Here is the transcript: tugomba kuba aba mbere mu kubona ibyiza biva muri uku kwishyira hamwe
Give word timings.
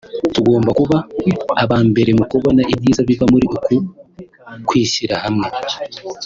tugomba 0.33 0.69
kuba 0.79 0.97
aba 1.63 1.77
mbere 1.89 2.11
mu 2.19 2.25
kubona 2.31 2.61
ibyiza 2.73 3.01
biva 3.09 3.25
muri 3.31 3.45
uku 3.57 3.75
kwishyira 4.67 5.15
hamwe 5.23 5.47